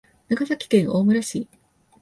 [0.29, 1.47] 長崎県大村市